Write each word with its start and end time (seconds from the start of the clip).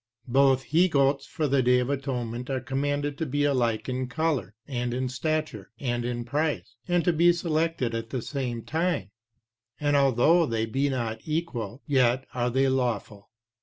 1. 0.25 0.33
Both 0.33 0.63
he 0.63 0.89
goats 0.89 1.27
for 1.27 1.47
the 1.47 1.61
day 1.61 1.77
of 1.77 1.91
atonement 1.91 2.49
are 2.49 2.59
commanded 2.59 3.19
to 3.19 3.25
be 3.27 3.43
alike 3.43 3.87
in 3.87 4.07
colour, 4.07 4.55
and 4.67 4.95
in 4.95 5.07
stature, 5.09 5.69
and 5.79 6.03
in 6.03 6.25
price, 6.25 6.73
and 6.87 7.05
to 7.05 7.13
be 7.13 7.31
selected 7.31 7.93
at 7.93 8.09
the 8.09 8.23
same 8.23 8.63
time, 8.63 9.11
and 9.79 9.95
although 9.95 10.47
they 10.47 10.65
be 10.65 10.89
not 10.89 11.21
equal, 11.25 11.83
yet 11.85 12.25
are 12.33 12.49
they 12.49 12.67
lawful. 12.67 13.29